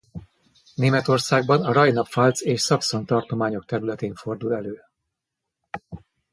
Németországban 0.75 1.63
a 1.65 1.71
Rajna-Pfalz 1.71 2.43
és 2.45 2.61
Saxon 2.61 3.05
tartományok 3.05 3.65
területén 3.65 4.15
fordul 4.15 4.53
elő. 4.55 4.81